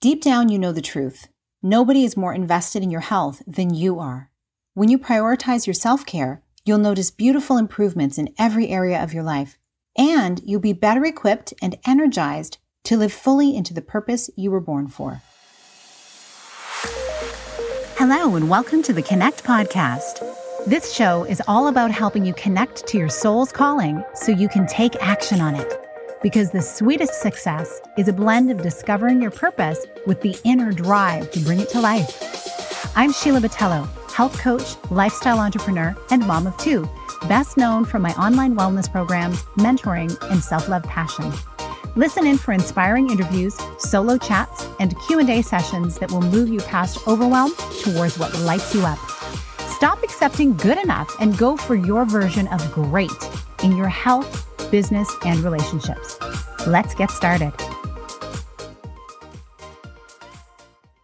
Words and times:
Deep 0.00 0.22
down, 0.22 0.48
you 0.48 0.60
know 0.60 0.70
the 0.70 0.80
truth. 0.80 1.26
Nobody 1.60 2.04
is 2.04 2.16
more 2.16 2.32
invested 2.32 2.84
in 2.84 2.90
your 2.90 3.00
health 3.00 3.42
than 3.48 3.74
you 3.74 3.98
are. 3.98 4.30
When 4.74 4.88
you 4.88 4.96
prioritize 4.96 5.66
your 5.66 5.74
self 5.74 6.06
care, 6.06 6.40
you'll 6.64 6.78
notice 6.78 7.10
beautiful 7.10 7.56
improvements 7.56 8.16
in 8.16 8.32
every 8.38 8.68
area 8.68 9.02
of 9.02 9.12
your 9.12 9.24
life, 9.24 9.58
and 9.96 10.40
you'll 10.44 10.60
be 10.60 10.72
better 10.72 11.04
equipped 11.04 11.52
and 11.60 11.76
energized 11.84 12.58
to 12.84 12.96
live 12.96 13.12
fully 13.12 13.56
into 13.56 13.74
the 13.74 13.82
purpose 13.82 14.30
you 14.36 14.52
were 14.52 14.60
born 14.60 14.86
for. 14.86 15.20
Hello, 17.96 18.36
and 18.36 18.48
welcome 18.48 18.84
to 18.84 18.92
the 18.92 19.02
Connect 19.02 19.42
Podcast. 19.42 20.24
This 20.64 20.94
show 20.94 21.24
is 21.24 21.42
all 21.48 21.66
about 21.66 21.90
helping 21.90 22.24
you 22.24 22.34
connect 22.34 22.86
to 22.86 22.98
your 22.98 23.08
soul's 23.08 23.50
calling 23.50 24.04
so 24.14 24.30
you 24.30 24.48
can 24.48 24.64
take 24.68 24.94
action 25.02 25.40
on 25.40 25.56
it. 25.56 25.87
Because 26.20 26.50
the 26.50 26.60
sweetest 26.60 27.22
success 27.22 27.80
is 27.96 28.08
a 28.08 28.12
blend 28.12 28.50
of 28.50 28.60
discovering 28.60 29.22
your 29.22 29.30
purpose 29.30 29.86
with 30.04 30.20
the 30.20 30.36
inner 30.42 30.72
drive 30.72 31.30
to 31.30 31.38
bring 31.40 31.60
it 31.60 31.68
to 31.70 31.80
life. 31.80 32.92
I'm 32.96 33.12
Sheila 33.12 33.40
Botelho, 33.40 33.88
health 34.10 34.36
coach, 34.36 34.74
lifestyle 34.90 35.38
entrepreneur, 35.38 35.96
and 36.10 36.26
mom 36.26 36.48
of 36.48 36.56
two, 36.56 36.88
best 37.28 37.56
known 37.56 37.84
for 37.84 38.00
my 38.00 38.12
online 38.14 38.56
wellness 38.56 38.90
programs, 38.90 39.44
mentoring, 39.58 40.10
and 40.32 40.42
self-love 40.42 40.82
passion. 40.82 41.32
Listen 41.94 42.26
in 42.26 42.36
for 42.36 42.50
inspiring 42.50 43.10
interviews, 43.10 43.56
solo 43.78 44.18
chats, 44.18 44.66
and 44.80 44.98
Q&A 45.06 45.42
sessions 45.42 46.00
that 46.00 46.10
will 46.10 46.22
move 46.22 46.48
you 46.48 46.58
past 46.62 47.06
overwhelm 47.06 47.52
towards 47.82 48.18
what 48.18 48.36
lights 48.40 48.74
you 48.74 48.84
up. 48.84 48.98
Stop 49.68 50.02
accepting 50.02 50.56
good 50.56 50.78
enough 50.78 51.14
and 51.20 51.38
go 51.38 51.56
for 51.56 51.76
your 51.76 52.04
version 52.04 52.48
of 52.48 52.72
great 52.72 53.10
in 53.62 53.76
your 53.76 53.88
health, 53.88 54.47
business, 54.70 55.08
and 55.24 55.40
relationships. 55.40 56.18
Let's 56.66 56.94
get 56.94 57.10
started. 57.10 57.52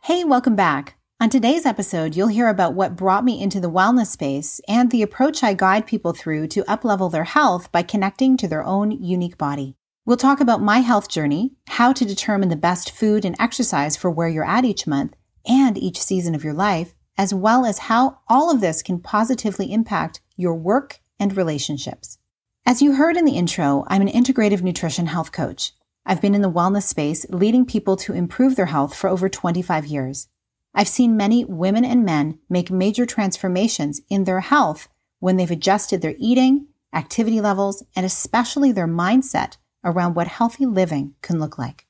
Hey, 0.02 0.24
welcome 0.24 0.56
back. 0.56 0.96
On 1.20 1.30
today's 1.30 1.64
episode, 1.64 2.14
you'll 2.14 2.28
hear 2.28 2.48
about 2.48 2.74
what 2.74 2.96
brought 2.96 3.24
me 3.24 3.40
into 3.40 3.60
the 3.60 3.70
wellness 3.70 4.08
space 4.08 4.60
and 4.68 4.90
the 4.90 5.02
approach 5.02 5.42
I 5.42 5.54
guide 5.54 5.86
people 5.86 6.12
through 6.12 6.48
to 6.48 6.64
uplevel 6.64 7.10
their 7.10 7.24
health 7.24 7.72
by 7.72 7.82
connecting 7.82 8.36
to 8.36 8.48
their 8.48 8.64
own 8.64 8.90
unique 8.90 9.38
body. 9.38 9.76
We'll 10.04 10.18
talk 10.18 10.40
about 10.40 10.60
my 10.60 10.80
health 10.80 11.08
journey, 11.08 11.52
how 11.68 11.94
to 11.94 12.04
determine 12.04 12.50
the 12.50 12.56
best 12.56 12.90
food 12.90 13.24
and 13.24 13.34
exercise 13.38 13.96
for 13.96 14.10
where 14.10 14.28
you're 14.28 14.44
at 14.44 14.66
each 14.66 14.86
month 14.86 15.14
and 15.46 15.78
each 15.78 15.98
season 15.98 16.34
of 16.34 16.44
your 16.44 16.52
life, 16.52 16.94
as 17.16 17.32
well 17.32 17.64
as 17.64 17.78
how 17.78 18.18
all 18.28 18.50
of 18.50 18.60
this 18.60 18.82
can 18.82 19.00
positively 19.00 19.72
impact 19.72 20.20
your 20.36 20.54
work 20.54 21.00
and 21.18 21.36
relationships. 21.36 22.18
As 22.66 22.80
you 22.80 22.94
heard 22.94 23.18
in 23.18 23.26
the 23.26 23.36
intro, 23.36 23.84
I'm 23.88 24.00
an 24.00 24.08
integrative 24.08 24.62
nutrition 24.62 25.04
health 25.04 25.32
coach. 25.32 25.72
I've 26.06 26.22
been 26.22 26.34
in 26.34 26.40
the 26.40 26.50
wellness 26.50 26.84
space 26.84 27.26
leading 27.28 27.66
people 27.66 27.94
to 27.96 28.14
improve 28.14 28.56
their 28.56 28.64
health 28.64 28.96
for 28.96 29.10
over 29.10 29.28
25 29.28 29.84
years. 29.84 30.28
I've 30.72 30.88
seen 30.88 31.14
many 31.14 31.44
women 31.44 31.84
and 31.84 32.06
men 32.06 32.38
make 32.48 32.70
major 32.70 33.04
transformations 33.04 34.00
in 34.08 34.24
their 34.24 34.40
health 34.40 34.88
when 35.20 35.36
they've 35.36 35.50
adjusted 35.50 36.00
their 36.00 36.14
eating, 36.16 36.68
activity 36.94 37.38
levels, 37.42 37.82
and 37.94 38.06
especially 38.06 38.72
their 38.72 38.88
mindset 38.88 39.58
around 39.84 40.14
what 40.14 40.28
healthy 40.28 40.64
living 40.64 41.16
can 41.20 41.38
look 41.38 41.58
like. 41.58 41.86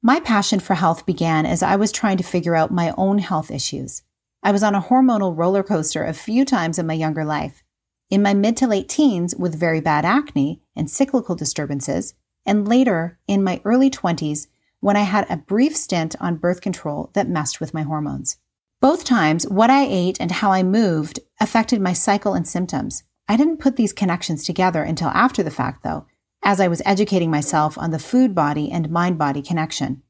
My 0.00 0.20
passion 0.20 0.58
for 0.58 0.72
health 0.72 1.04
began 1.04 1.44
as 1.44 1.62
I 1.62 1.76
was 1.76 1.92
trying 1.92 2.16
to 2.16 2.24
figure 2.24 2.56
out 2.56 2.70
my 2.70 2.94
own 2.96 3.18
health 3.18 3.50
issues. 3.50 4.04
I 4.42 4.52
was 4.52 4.62
on 4.62 4.74
a 4.74 4.80
hormonal 4.80 5.36
roller 5.36 5.62
coaster 5.62 6.02
a 6.02 6.14
few 6.14 6.46
times 6.46 6.78
in 6.78 6.86
my 6.86 6.94
younger 6.94 7.26
life. 7.26 7.62
In 8.10 8.22
my 8.22 8.32
mid 8.32 8.56
to 8.58 8.66
late 8.66 8.88
teens, 8.88 9.34
with 9.36 9.58
very 9.58 9.80
bad 9.80 10.06
acne 10.06 10.62
and 10.74 10.90
cyclical 10.90 11.34
disturbances, 11.34 12.14
and 12.46 12.66
later 12.66 13.18
in 13.28 13.44
my 13.44 13.60
early 13.66 13.90
20s 13.90 14.46
when 14.80 14.96
I 14.96 15.02
had 15.02 15.26
a 15.28 15.36
brief 15.36 15.76
stint 15.76 16.16
on 16.18 16.36
birth 16.36 16.62
control 16.62 17.10
that 17.12 17.28
messed 17.28 17.60
with 17.60 17.74
my 17.74 17.82
hormones. 17.82 18.38
Both 18.80 19.04
times, 19.04 19.46
what 19.48 19.68
I 19.68 19.84
ate 19.84 20.18
and 20.20 20.30
how 20.30 20.52
I 20.52 20.62
moved 20.62 21.20
affected 21.38 21.82
my 21.82 21.92
cycle 21.92 22.32
and 22.32 22.48
symptoms. 22.48 23.02
I 23.28 23.36
didn't 23.36 23.58
put 23.58 23.76
these 23.76 23.92
connections 23.92 24.44
together 24.44 24.82
until 24.82 25.08
after 25.08 25.42
the 25.42 25.50
fact, 25.50 25.82
though, 25.82 26.06
as 26.42 26.60
I 26.60 26.68
was 26.68 26.80
educating 26.86 27.30
myself 27.30 27.76
on 27.76 27.90
the 27.90 27.98
food 27.98 28.34
body 28.34 28.70
and 28.70 28.88
mind 28.88 29.18
body 29.18 29.42
connection. 29.42 30.02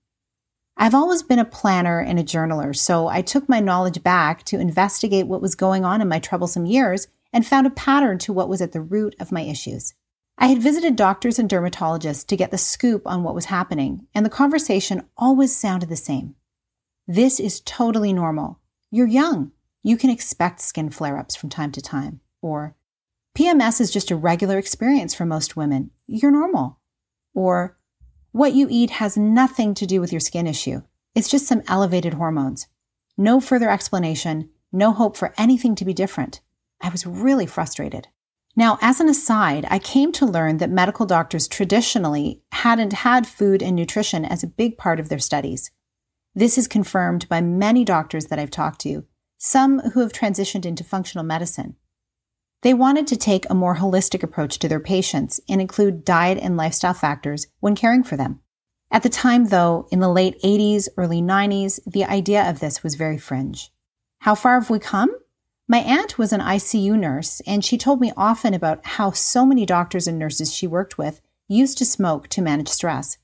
I've 0.76 0.94
always 0.94 1.24
been 1.24 1.40
a 1.40 1.44
planner 1.44 1.98
and 1.98 2.20
a 2.20 2.22
journaler, 2.22 2.76
so 2.76 3.08
I 3.08 3.22
took 3.22 3.48
my 3.48 3.58
knowledge 3.58 4.04
back 4.04 4.44
to 4.44 4.60
investigate 4.60 5.26
what 5.26 5.42
was 5.42 5.56
going 5.56 5.84
on 5.84 6.00
in 6.00 6.06
my 6.06 6.20
troublesome 6.20 6.66
years 6.66 7.08
and 7.32 7.46
found 7.46 7.66
a 7.66 7.70
pattern 7.70 8.18
to 8.18 8.32
what 8.32 8.48
was 8.48 8.60
at 8.62 8.72
the 8.72 8.80
root 8.80 9.14
of 9.20 9.32
my 9.32 9.42
issues. 9.42 9.94
I 10.38 10.46
had 10.46 10.62
visited 10.62 10.94
doctors 10.94 11.38
and 11.38 11.50
dermatologists 11.50 12.26
to 12.28 12.36
get 12.36 12.50
the 12.50 12.58
scoop 12.58 13.02
on 13.06 13.22
what 13.22 13.34
was 13.34 13.46
happening, 13.46 14.06
and 14.14 14.24
the 14.24 14.30
conversation 14.30 15.06
always 15.16 15.54
sounded 15.54 15.88
the 15.88 15.96
same. 15.96 16.36
This 17.06 17.40
is 17.40 17.60
totally 17.60 18.12
normal. 18.12 18.60
You're 18.90 19.08
young. 19.08 19.52
You 19.82 19.96
can 19.96 20.10
expect 20.10 20.60
skin 20.60 20.90
flare 20.90 21.18
ups 21.18 21.34
from 21.34 21.50
time 21.50 21.72
to 21.72 21.80
time. 21.80 22.20
Or, 22.40 22.76
PMS 23.36 23.80
is 23.80 23.90
just 23.90 24.10
a 24.10 24.16
regular 24.16 24.58
experience 24.58 25.14
for 25.14 25.24
most 25.24 25.56
women. 25.56 25.90
You're 26.06 26.30
normal. 26.30 26.78
Or, 27.34 27.76
what 28.32 28.52
you 28.52 28.68
eat 28.70 28.90
has 28.90 29.16
nothing 29.16 29.74
to 29.74 29.86
do 29.86 30.00
with 30.00 30.12
your 30.12 30.20
skin 30.20 30.46
issue. 30.46 30.82
It's 31.14 31.28
just 31.28 31.46
some 31.46 31.62
elevated 31.66 32.14
hormones. 32.14 32.68
No 33.16 33.40
further 33.40 33.70
explanation, 33.70 34.50
no 34.70 34.92
hope 34.92 35.16
for 35.16 35.34
anything 35.36 35.74
to 35.76 35.84
be 35.84 35.94
different. 35.94 36.40
I 36.80 36.88
was 36.90 37.06
really 37.06 37.46
frustrated. 37.46 38.08
Now, 38.56 38.78
as 38.80 38.98
an 38.98 39.08
aside, 39.08 39.66
I 39.70 39.78
came 39.78 40.10
to 40.12 40.26
learn 40.26 40.56
that 40.58 40.70
medical 40.70 41.06
doctors 41.06 41.46
traditionally 41.46 42.42
hadn't 42.52 42.92
had 42.92 43.26
food 43.26 43.62
and 43.62 43.76
nutrition 43.76 44.24
as 44.24 44.42
a 44.42 44.48
big 44.48 44.76
part 44.76 44.98
of 44.98 45.08
their 45.08 45.18
studies. 45.18 45.70
This 46.34 46.58
is 46.58 46.66
confirmed 46.68 47.28
by 47.28 47.40
many 47.40 47.84
doctors 47.84 48.26
that 48.26 48.38
I've 48.38 48.50
talked 48.50 48.80
to, 48.80 49.04
some 49.38 49.78
who 49.90 50.00
have 50.00 50.12
transitioned 50.12 50.66
into 50.66 50.82
functional 50.82 51.24
medicine. 51.24 51.76
They 52.62 52.74
wanted 52.74 53.06
to 53.08 53.16
take 53.16 53.48
a 53.48 53.54
more 53.54 53.76
holistic 53.76 54.24
approach 54.24 54.58
to 54.58 54.68
their 54.68 54.80
patients 54.80 55.40
and 55.48 55.60
include 55.60 56.04
diet 56.04 56.38
and 56.42 56.56
lifestyle 56.56 56.94
factors 56.94 57.46
when 57.60 57.76
caring 57.76 58.02
for 58.02 58.16
them. 58.16 58.40
At 58.90 59.02
the 59.02 59.08
time, 59.08 59.46
though, 59.46 59.86
in 59.92 60.00
the 60.00 60.08
late 60.08 60.40
80s, 60.42 60.88
early 60.96 61.20
90s, 61.20 61.78
the 61.86 62.04
idea 62.04 62.48
of 62.48 62.58
this 62.58 62.82
was 62.82 62.96
very 62.96 63.18
fringe. 63.18 63.70
How 64.20 64.34
far 64.34 64.54
have 64.54 64.70
we 64.70 64.80
come? 64.80 65.10
My 65.70 65.80
aunt 65.80 66.16
was 66.16 66.32
an 66.32 66.40
ICU 66.40 66.98
nurse, 66.98 67.40
and 67.46 67.62
she 67.62 67.76
told 67.76 68.00
me 68.00 68.10
often 68.16 68.54
about 68.54 68.86
how 68.86 69.10
so 69.10 69.44
many 69.44 69.66
doctors 69.66 70.08
and 70.08 70.18
nurses 70.18 70.54
she 70.54 70.66
worked 70.66 70.96
with 70.96 71.20
used 71.46 71.76
to 71.78 71.84
smoke 71.84 72.28
to 72.28 72.40
manage 72.40 72.68
stress. 72.68 73.18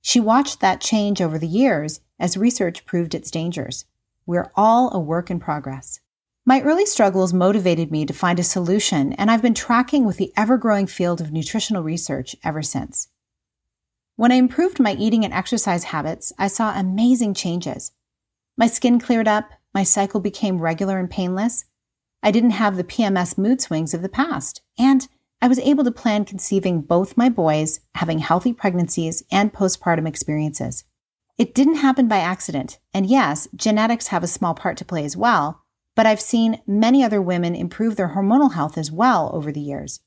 She 0.00 0.20
watched 0.20 0.60
that 0.60 0.80
change 0.80 1.20
over 1.20 1.40
the 1.40 1.48
years 1.48 2.00
as 2.20 2.36
research 2.36 2.86
proved 2.86 3.16
its 3.16 3.32
dangers. 3.32 3.84
We're 4.26 4.52
all 4.54 4.92
a 4.94 5.00
work 5.00 5.28
in 5.28 5.40
progress. 5.40 5.98
My 6.46 6.62
early 6.62 6.86
struggles 6.86 7.32
motivated 7.32 7.90
me 7.90 8.06
to 8.06 8.12
find 8.12 8.38
a 8.38 8.44
solution, 8.44 9.12
and 9.14 9.28
I've 9.28 9.42
been 9.42 9.52
tracking 9.52 10.04
with 10.04 10.18
the 10.18 10.32
ever 10.36 10.56
growing 10.56 10.86
field 10.86 11.20
of 11.20 11.32
nutritional 11.32 11.82
research 11.82 12.36
ever 12.44 12.62
since. 12.62 13.08
When 14.14 14.30
I 14.30 14.36
improved 14.36 14.78
my 14.78 14.94
eating 14.94 15.24
and 15.24 15.34
exercise 15.34 15.84
habits, 15.84 16.32
I 16.38 16.46
saw 16.46 16.78
amazing 16.78 17.34
changes. 17.34 17.90
My 18.56 18.68
skin 18.68 19.00
cleared 19.00 19.28
up, 19.28 19.50
my 19.74 19.82
cycle 19.82 20.20
became 20.20 20.60
regular 20.60 20.98
and 20.98 21.10
painless, 21.10 21.64
I 22.22 22.30
didn't 22.30 22.50
have 22.50 22.76
the 22.76 22.84
PMS 22.84 23.38
mood 23.38 23.60
swings 23.60 23.94
of 23.94 24.02
the 24.02 24.08
past. 24.08 24.62
And 24.78 25.06
I 25.40 25.48
was 25.48 25.60
able 25.60 25.84
to 25.84 25.92
plan 25.92 26.24
conceiving 26.24 26.80
both 26.80 27.16
my 27.16 27.28
boys, 27.28 27.80
having 27.94 28.18
healthy 28.18 28.52
pregnancies 28.52 29.22
and 29.30 29.52
postpartum 29.52 30.06
experiences. 30.08 30.84
It 31.38 31.54
didn't 31.54 31.76
happen 31.76 32.08
by 32.08 32.18
accident. 32.18 32.80
And 32.92 33.06
yes, 33.06 33.46
genetics 33.54 34.08
have 34.08 34.24
a 34.24 34.28
small 34.28 34.54
part 34.54 34.76
to 34.78 34.84
play 34.84 35.04
as 35.04 35.16
well, 35.16 35.62
but 35.94 36.06
I've 36.06 36.20
seen 36.20 36.60
many 36.66 37.04
other 37.04 37.22
women 37.22 37.54
improve 37.54 37.94
their 37.94 38.14
hormonal 38.16 38.54
health 38.54 38.76
as 38.76 38.90
well 38.90 39.30
over 39.32 39.52
the 39.52 39.60
years. 39.60 40.00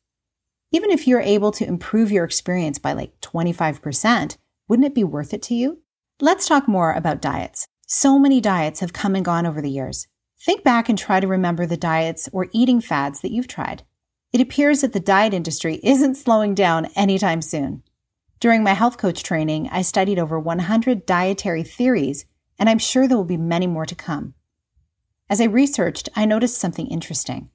Even 0.74 0.92
if 0.92 1.08
you're 1.08 1.22
able 1.22 1.52
to 1.54 1.66
improve 1.66 2.12
your 2.12 2.26
experience 2.26 2.80
by 2.80 2.92
like 2.92 3.20
25%, 3.22 4.38
wouldn't 4.68 4.86
it 4.86 4.96
be 4.96 5.04
worth 5.06 5.34
it 5.34 5.42
to 5.44 5.56
you? 5.56 5.82
Let's 6.20 6.48
talk 6.48 6.68
more 6.68 6.92
about 6.94 7.22
diets. 7.22 7.68
So 7.88 8.20
many 8.20 8.42
diets 8.42 8.81
have 8.81 8.94
come 8.94 9.16
and 9.16 9.24
gone 9.24 9.46
over 9.46 9.62
the 9.62 9.69
years. 9.69 10.07
Think 10.44 10.64
back 10.64 10.90
and 10.90 10.98
try 10.98 11.20
to 11.20 11.28
remember 11.28 11.68
the 11.68 11.78
diets 11.78 12.28
or 12.34 12.50
eating 12.52 12.82
fads 12.82 13.22
that 13.22 13.30
you've 13.30 13.48
tried. 13.48 13.84
It 14.34 14.42
appears 14.42 14.82
that 14.82 14.92
the 14.92 15.00
diet 15.00 15.36
industry 15.36 15.80
isn't 15.84 16.16
slowing 16.16 16.56
down 16.56 16.88
anytime 16.96 17.44
soon. 17.44 17.84
During 18.40 18.64
my 18.64 18.74
health 18.74 18.98
coach 18.98 19.22
training, 19.22 19.70
I 19.72 19.84
studied 19.84 20.18
over 20.18 20.40
100 20.40 21.06
dietary 21.06 21.62
theories, 21.62 22.26
and 22.58 22.68
I'm 22.68 22.80
sure 22.80 23.08
there 23.08 23.18
will 23.18 23.24
be 23.24 23.38
many 23.38 23.68
more 23.68 23.86
to 23.86 23.94
come. 23.94 24.34
As 25.30 25.40
I 25.40 25.46
researched, 25.46 26.10
I 26.16 26.26
noticed 26.26 26.58
something 26.58 26.88
interesting. 26.88 27.52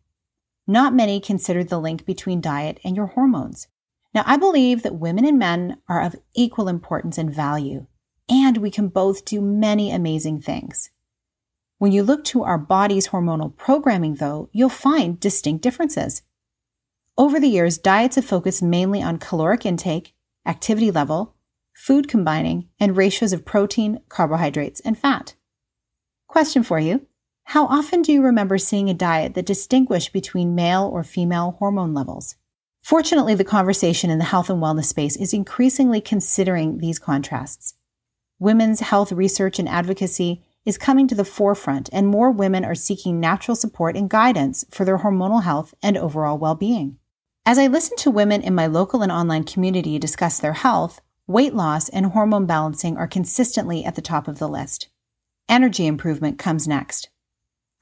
Not 0.64 0.94
many 0.94 1.18
considered 1.18 1.70
the 1.70 1.80
link 1.80 2.06
between 2.06 2.40
diet 2.40 2.78
and 2.84 2.94
your 2.94 3.06
hormones. 3.06 3.66
Now, 4.14 4.22
I 4.26 4.36
believe 4.36 4.84
that 4.84 4.94
women 4.94 5.24
and 5.24 5.40
men 5.40 5.78
are 5.88 6.02
of 6.02 6.14
equal 6.36 6.68
importance 6.68 7.18
and 7.18 7.34
value, 7.34 7.88
and 8.28 8.58
we 8.58 8.70
can 8.70 8.86
both 8.86 9.24
do 9.24 9.40
many 9.40 9.90
amazing 9.90 10.40
things. 10.40 10.90
When 11.78 11.92
you 11.92 12.02
look 12.02 12.24
to 12.24 12.42
our 12.42 12.58
body's 12.58 13.08
hormonal 13.08 13.54
programming, 13.54 14.14
though, 14.14 14.48
you'll 14.52 14.70
find 14.70 15.20
distinct 15.20 15.62
differences. 15.62 16.22
Over 17.18 17.38
the 17.38 17.48
years, 17.48 17.76
diets 17.76 18.16
have 18.16 18.24
focused 18.24 18.62
mainly 18.62 19.02
on 19.02 19.18
caloric 19.18 19.66
intake, 19.66 20.14
activity 20.46 20.90
level, 20.90 21.34
food 21.74 22.08
combining, 22.08 22.68
and 22.80 22.96
ratios 22.96 23.32
of 23.34 23.44
protein, 23.44 24.00
carbohydrates, 24.08 24.80
and 24.80 24.98
fat. 24.98 25.34
Question 26.26 26.62
for 26.62 26.78
you 26.78 27.06
How 27.44 27.66
often 27.66 28.00
do 28.00 28.12
you 28.12 28.22
remember 28.22 28.56
seeing 28.56 28.88
a 28.88 28.94
diet 28.94 29.34
that 29.34 29.46
distinguished 29.46 30.12
between 30.14 30.54
male 30.54 30.88
or 30.90 31.04
female 31.04 31.56
hormone 31.58 31.92
levels? 31.92 32.36
Fortunately, 32.82 33.34
the 33.34 33.44
conversation 33.44 34.10
in 34.10 34.18
the 34.18 34.24
health 34.24 34.48
and 34.48 34.62
wellness 34.62 34.84
space 34.84 35.16
is 35.16 35.34
increasingly 35.34 36.00
considering 36.00 36.78
these 36.78 36.98
contrasts. 36.98 37.74
Women's 38.38 38.80
health 38.80 39.12
research 39.12 39.58
and 39.58 39.68
advocacy 39.68 40.45
is 40.66 40.76
coming 40.76 41.08
to 41.08 41.14
the 41.14 41.24
forefront, 41.24 41.88
and 41.92 42.08
more 42.08 42.30
women 42.30 42.64
are 42.64 42.74
seeking 42.74 43.18
natural 43.18 43.54
support 43.54 43.96
and 43.96 44.10
guidance 44.10 44.64
for 44.70 44.84
their 44.84 44.98
hormonal 44.98 45.44
health 45.44 45.72
and 45.82 45.96
overall 45.96 46.36
well 46.36 46.56
being. 46.56 46.98
As 47.46 47.58
I 47.58 47.68
listen 47.68 47.96
to 47.98 48.10
women 48.10 48.42
in 48.42 48.54
my 48.54 48.66
local 48.66 49.02
and 49.02 49.12
online 49.12 49.44
community 49.44 49.98
discuss 49.98 50.40
their 50.40 50.54
health, 50.54 51.00
weight 51.28 51.54
loss 51.54 51.88
and 51.88 52.06
hormone 52.06 52.44
balancing 52.44 52.96
are 52.96 53.06
consistently 53.06 53.84
at 53.84 53.94
the 53.94 54.02
top 54.02 54.26
of 54.26 54.40
the 54.40 54.48
list. 54.48 54.88
Energy 55.48 55.86
improvement 55.86 56.38
comes 56.38 56.66
next. 56.66 57.08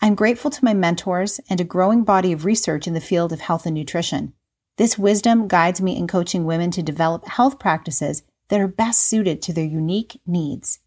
I'm 0.03 0.15
grateful 0.15 0.51
to 0.51 0.65
my 0.65 0.75
mentors 0.75 1.41
and 1.49 1.63
a 1.63 1.65
growing 1.65 2.05
body 2.05 2.31
of 2.33 2.45
research 2.45 2.87
in 2.87 2.93
the 2.93 3.01
field 3.01 3.33
of 3.33 3.41
health 3.41 3.65
and 3.65 3.75
nutrition. 3.75 4.35
This 4.77 4.99
wisdom 4.99 5.49
guides 5.49 5.81
me 5.81 5.97
in 5.97 6.07
coaching 6.07 6.45
women 6.45 6.71
to 6.73 6.83
develop 6.83 7.27
health 7.27 7.59
practices 7.59 8.23
that 8.49 8.61
are 8.61 8.69
best 8.69 9.03
suited 9.03 9.41
to 9.43 9.55
their 9.55 9.65
unique 9.65 10.21
needs. 10.27 10.81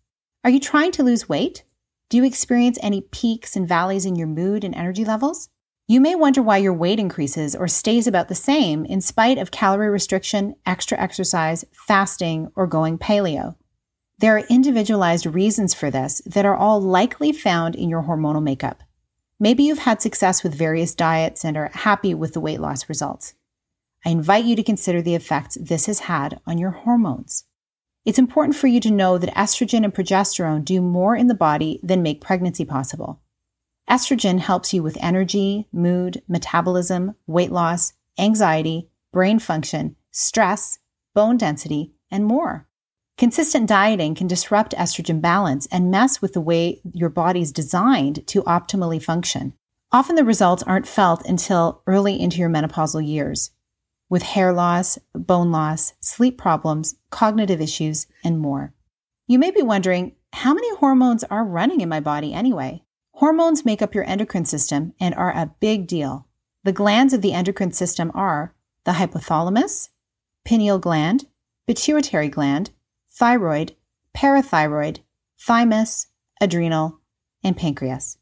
Are 0.44 0.52
you 0.52 0.60
trying 0.60 0.92
to 0.94 1.04
lose 1.04 1.28
weight? 1.28 1.64
Do 2.10 2.16
you 2.16 2.24
experience 2.24 2.80
any 2.82 3.02
peaks 3.02 3.58
and 3.58 3.68
valleys 3.68 4.06
in 4.06 4.16
your 4.16 4.28
mood 4.28 4.64
and 4.64 4.74
energy 4.74 5.04
levels? 5.04 5.50
You 5.90 6.00
may 6.00 6.16
wonder 6.16 6.42
why 6.42 6.58
your 6.58 6.74
weight 6.74 7.00
increases 7.00 7.54
or 7.54 7.68
stays 7.68 8.08
about 8.08 8.30
the 8.30 8.36
same 8.36 8.86
in 8.86 9.02
spite 9.02 9.38
of 9.38 9.52
calorie 9.52 9.90
restriction, 9.90 10.56
extra 10.66 10.98
exercise, 10.98 11.66
fasting, 11.74 12.50
or 12.56 12.66
going 12.66 12.98
paleo. 12.98 13.56
There 14.20 14.38
are 14.38 14.46
individualized 14.50 15.26
reasons 15.26 15.74
for 15.74 15.92
this 15.92 16.22
that 16.26 16.46
are 16.46 16.56
all 16.56 16.82
likely 16.82 17.34
found 17.34 17.76
in 17.76 17.90
your 17.90 18.04
hormonal 18.04 18.42
makeup. 18.42 18.84
Maybe 19.38 19.64
you've 19.64 19.80
had 19.80 20.02
success 20.02 20.44
with 20.44 20.56
various 20.56 20.96
diets 20.96 21.44
and 21.44 21.58
are 21.58 21.72
happy 21.74 22.14
with 22.14 22.32
the 22.32 22.40
weight 22.40 22.62
loss 22.62 22.88
results. 22.88 23.34
I 24.06 24.12
invite 24.12 24.46
you 24.46 24.56
to 24.56 24.64
consider 24.64 25.02
the 25.02 25.16
effects 25.16 25.58
this 25.60 25.88
has 25.88 26.00
had 26.00 26.40
on 26.48 26.58
your 26.58 26.72
hormones. 26.72 27.44
It's 28.08 28.18
important 28.18 28.56
for 28.56 28.68
you 28.68 28.80
to 28.80 28.90
know 28.90 29.18
that 29.18 29.36
estrogen 29.36 29.84
and 29.84 29.94
progesterone 29.94 30.64
do 30.64 30.82
more 30.82 31.14
in 31.14 31.28
the 31.28 31.36
body 31.36 31.82
than 31.84 32.02
make 32.02 32.22
pregnancy 32.22 32.64
possible. 32.64 33.20
Estrogen 33.90 34.40
helps 34.40 34.74
you 34.74 34.82
with 34.82 34.98
energy, 35.02 35.68
mood, 35.74 36.22
metabolism, 36.26 37.16
weight 37.26 37.52
loss, 37.52 37.92
anxiety, 38.18 38.88
brain 39.12 39.40
function, 39.40 39.98
stress, 40.12 40.80
bone 41.14 41.36
density, 41.36 41.92
and 42.10 42.24
more. 42.24 42.66
Consistent 43.18 43.68
dieting 43.68 44.16
can 44.16 44.28
disrupt 44.28 44.74
estrogen 44.78 45.20
balance 45.20 45.68
and 45.70 45.92
mess 45.92 46.22
with 46.22 46.32
the 46.32 46.40
way 46.40 46.80
your 46.94 47.10
body's 47.10 47.52
designed 47.52 48.26
to 48.28 48.42
optimally 48.44 49.04
function. 49.04 49.52
Often 49.92 50.16
the 50.16 50.24
results 50.24 50.64
aren't 50.64 50.88
felt 50.88 51.26
until 51.26 51.82
early 51.86 52.18
into 52.18 52.38
your 52.38 52.50
menopausal 52.50 53.06
years 53.06 53.52
with 54.10 54.24
hair 54.24 54.54
loss, 54.54 54.98
bone 55.14 55.52
loss, 55.52 55.94
sleep 56.00 56.38
problems, 56.38 56.96
cognitive 57.10 57.62
issues, 57.62 58.08
and 58.24 58.40
more. 58.40 58.74
You 59.28 59.40
may 59.40 59.52
be 59.52 59.62
wondering 59.62 60.16
how 60.34 60.54
many 60.54 60.74
hormones 60.76 61.24
are 61.26 61.44
running 61.44 61.82
in 61.82 61.90
my 61.90 62.00
body 62.00 62.34
anyway? 62.34 62.84
Hormones 63.12 63.66
make 63.66 63.82
up 63.82 63.96
your 63.96 64.04
endocrine 64.06 64.46
system 64.46 64.94
and 65.00 65.16
are 65.16 65.32
a 65.32 65.52
big 65.60 65.88
deal. 65.88 66.28
The 66.64 66.72
glands 66.72 67.14
of 67.14 67.22
the 67.22 67.34
endocrine 67.34 67.72
system 67.72 68.12
are 68.14 68.54
the 68.84 68.94
hypothalamus, 68.94 69.90
pineal 70.46 70.80
gland, 70.80 71.26
pituitary 71.66 72.30
gland, 72.30 72.72
thyroid, 73.12 73.76
parathyroid, 74.16 75.00
thymus, 75.40 76.08
adrenal, 76.40 77.00
and 77.44 77.58
pancreas. 77.58 78.18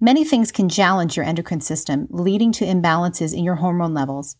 Many 0.00 0.24
things 0.24 0.52
can 0.52 0.68
challenge 0.68 1.16
your 1.16 1.24
endocrine 1.24 1.60
system, 1.60 2.06
leading 2.10 2.52
to 2.52 2.64
imbalances 2.66 3.36
in 3.36 3.42
your 3.42 3.56
hormone 3.56 3.94
levels, 3.94 4.36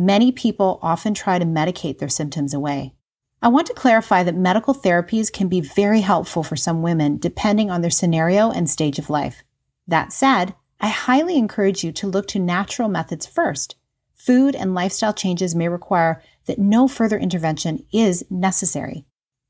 Many 0.00 0.30
people 0.30 0.78
often 0.80 1.12
try 1.12 1.40
to 1.40 1.44
medicate 1.44 1.98
their 1.98 2.08
symptoms 2.08 2.54
away. 2.54 2.94
I 3.42 3.48
want 3.48 3.66
to 3.66 3.74
clarify 3.74 4.22
that 4.22 4.36
medical 4.36 4.72
therapies 4.72 5.32
can 5.32 5.48
be 5.48 5.60
very 5.60 6.02
helpful 6.02 6.44
for 6.44 6.54
some 6.54 6.82
women 6.82 7.18
depending 7.18 7.68
on 7.68 7.80
their 7.80 7.90
scenario 7.90 8.52
and 8.52 8.70
stage 8.70 9.00
of 9.00 9.10
life. 9.10 9.42
That 9.88 10.12
said, 10.12 10.54
I 10.80 10.86
highly 10.86 11.36
encourage 11.36 11.82
you 11.82 11.90
to 11.90 12.06
look 12.06 12.28
to 12.28 12.38
natural 12.38 12.88
methods 12.88 13.26
first. 13.26 13.74
Food 14.14 14.54
and 14.54 14.72
lifestyle 14.72 15.12
changes 15.12 15.56
may 15.56 15.68
require 15.68 16.22
that 16.46 16.60
no 16.60 16.86
further 16.86 17.18
intervention 17.18 17.84
is 17.92 18.24
necessary. 18.30 19.04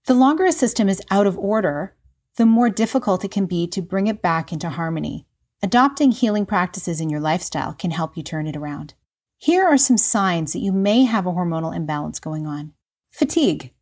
The 0.06 0.14
longer 0.14 0.46
a 0.46 0.52
system 0.52 0.88
is 0.88 1.02
out 1.10 1.26
of 1.26 1.36
order, 1.36 1.94
the 2.36 2.46
more 2.46 2.70
difficult 2.70 3.22
it 3.22 3.30
can 3.30 3.44
be 3.44 3.66
to 3.66 3.82
bring 3.82 4.06
it 4.06 4.22
back 4.22 4.50
into 4.50 4.70
harmony. 4.70 5.26
Adopting 5.62 6.12
healing 6.12 6.46
practices 6.46 7.02
in 7.02 7.10
your 7.10 7.20
lifestyle 7.20 7.74
can 7.74 7.90
help 7.90 8.16
you 8.16 8.22
turn 8.22 8.46
it 8.46 8.56
around. 8.56 8.94
Here 9.40 9.64
are 9.64 9.78
some 9.78 9.98
signs 9.98 10.52
that 10.52 10.58
you 10.58 10.72
may 10.72 11.04
have 11.04 11.24
a 11.24 11.30
hormonal 11.30 11.74
imbalance 11.74 12.18
going 12.18 12.44
on. 12.44 12.72
Fatigue. 13.12 13.72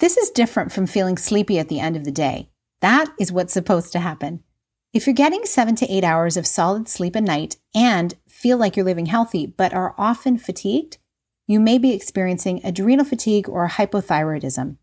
This 0.00 0.18
is 0.18 0.28
different 0.28 0.70
from 0.70 0.86
feeling 0.86 1.16
sleepy 1.16 1.58
at 1.58 1.70
the 1.70 1.80
end 1.80 1.96
of 1.96 2.04
the 2.04 2.12
day. 2.12 2.50
That 2.82 3.10
is 3.18 3.32
what's 3.32 3.54
supposed 3.54 3.90
to 3.92 4.00
happen. 4.00 4.44
If 4.92 5.06
you're 5.06 5.14
getting 5.14 5.46
seven 5.46 5.74
to 5.76 5.90
eight 5.90 6.04
hours 6.04 6.36
of 6.36 6.46
solid 6.46 6.88
sleep 6.88 7.16
a 7.16 7.22
night 7.22 7.56
and 7.74 8.14
feel 8.28 8.58
like 8.58 8.76
you're 8.76 8.84
living 8.84 9.06
healthy 9.06 9.46
but 9.46 9.72
are 9.72 9.94
often 9.96 10.36
fatigued, 10.36 10.98
you 11.46 11.58
may 11.58 11.78
be 11.78 11.94
experiencing 11.94 12.60
adrenal 12.62 13.06
fatigue 13.06 13.48
or 13.48 13.66
hypothyroidism. 13.66 14.76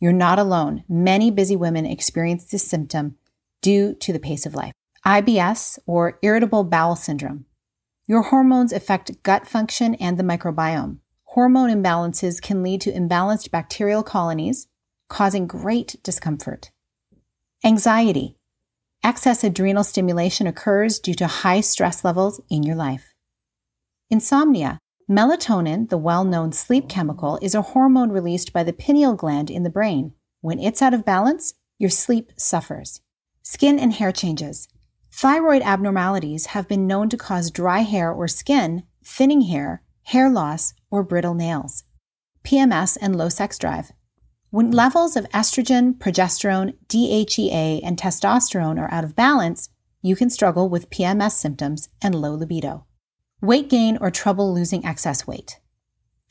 You're 0.00 0.12
not 0.12 0.40
alone. 0.40 0.82
Many 0.88 1.30
busy 1.30 1.54
women 1.54 1.86
experience 1.86 2.46
this 2.46 2.66
symptom 2.66 3.16
due 3.62 3.94
to 3.94 4.12
the 4.12 4.18
pace 4.18 4.44
of 4.44 4.56
life. 4.56 4.72
IBS 5.06 5.78
or 5.86 6.18
irritable 6.20 6.64
bowel 6.64 6.96
syndrome. 6.96 7.44
Your 8.08 8.22
hormones 8.22 8.72
affect 8.72 9.22
gut 9.22 9.46
function 9.46 9.94
and 9.96 10.16
the 10.18 10.24
microbiome. 10.24 11.00
Hormone 11.24 11.68
imbalances 11.68 12.40
can 12.40 12.62
lead 12.62 12.80
to 12.80 12.90
imbalanced 12.90 13.50
bacterial 13.50 14.02
colonies, 14.02 14.66
causing 15.08 15.46
great 15.46 15.96
discomfort. 16.02 16.70
Anxiety. 17.62 18.38
Excess 19.04 19.44
adrenal 19.44 19.84
stimulation 19.84 20.46
occurs 20.46 20.98
due 20.98 21.12
to 21.16 21.26
high 21.26 21.60
stress 21.60 22.02
levels 22.02 22.40
in 22.48 22.62
your 22.62 22.76
life. 22.76 23.12
Insomnia. 24.08 24.78
Melatonin, 25.06 25.90
the 25.90 25.98
well 25.98 26.24
known 26.24 26.52
sleep 26.52 26.88
chemical, 26.88 27.38
is 27.42 27.54
a 27.54 27.60
hormone 27.60 28.10
released 28.10 28.54
by 28.54 28.62
the 28.62 28.72
pineal 28.72 29.14
gland 29.14 29.50
in 29.50 29.64
the 29.64 29.70
brain. 29.70 30.14
When 30.40 30.58
it's 30.58 30.80
out 30.80 30.94
of 30.94 31.04
balance, 31.04 31.52
your 31.78 31.90
sleep 31.90 32.32
suffers. 32.38 33.02
Skin 33.42 33.78
and 33.78 33.92
hair 33.92 34.12
changes. 34.12 34.66
Thyroid 35.12 35.62
abnormalities 35.62 36.46
have 36.46 36.68
been 36.68 36.86
known 36.86 37.08
to 37.08 37.16
cause 37.16 37.50
dry 37.50 37.80
hair 37.80 38.12
or 38.12 38.28
skin, 38.28 38.84
thinning 39.04 39.42
hair, 39.42 39.82
hair 40.04 40.30
loss, 40.30 40.74
or 40.90 41.02
brittle 41.02 41.34
nails. 41.34 41.84
PMS 42.44 42.96
and 43.00 43.16
low 43.16 43.28
sex 43.28 43.58
drive. 43.58 43.92
When 44.50 44.70
levels 44.70 45.16
of 45.16 45.28
estrogen, 45.30 45.98
progesterone, 45.98 46.74
DHEA, 46.88 47.80
and 47.82 47.98
testosterone 47.98 48.78
are 48.78 48.90
out 48.90 49.04
of 49.04 49.16
balance, 49.16 49.68
you 50.00 50.16
can 50.16 50.30
struggle 50.30 50.68
with 50.68 50.90
PMS 50.90 51.32
symptoms 51.32 51.88
and 52.00 52.14
low 52.14 52.34
libido. 52.34 52.86
Weight 53.40 53.68
gain 53.68 53.98
or 54.00 54.10
trouble 54.10 54.54
losing 54.54 54.86
excess 54.86 55.26
weight. 55.26 55.60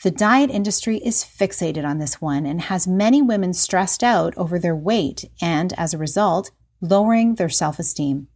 The 0.04 0.12
diet 0.12 0.50
industry 0.50 0.98
is 0.98 1.24
fixated 1.24 1.86
on 1.86 1.98
this 1.98 2.22
one 2.22 2.46
and 2.46 2.62
has 2.62 2.88
many 2.88 3.22
women 3.22 3.54
stressed 3.54 4.04
out 4.04 4.36
over 4.38 4.58
their 4.60 4.76
weight 4.76 5.26
and, 5.42 5.74
as 5.74 5.94
a 5.94 5.98
result, 5.98 6.52
lowering 6.82 7.36
their 7.36 7.50
self 7.50 7.80
esteem. 7.80 8.28